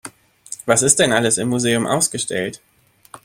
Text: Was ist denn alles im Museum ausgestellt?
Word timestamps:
Was 0.65 0.81
ist 0.81 0.97
denn 0.97 1.11
alles 1.11 1.37
im 1.37 1.49
Museum 1.49 1.85
ausgestellt? 1.85 2.59